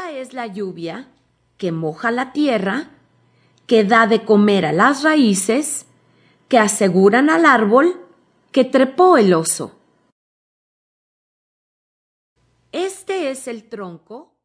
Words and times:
Esta 0.00 0.12
es 0.18 0.32
la 0.32 0.46
lluvia 0.46 1.08
que 1.58 1.72
moja 1.72 2.10
la 2.10 2.32
tierra, 2.32 2.88
que 3.66 3.84
da 3.84 4.06
de 4.06 4.24
comer 4.24 4.64
a 4.64 4.72
las 4.72 5.02
raíces, 5.02 5.84
que 6.48 6.58
aseguran 6.58 7.28
al 7.28 7.44
árbol 7.44 8.00
que 8.50 8.64
trepó 8.64 9.18
el 9.18 9.34
oso. 9.34 9.78
Este 12.72 13.30
es 13.30 13.46
el 13.46 13.68
tronco 13.68 14.32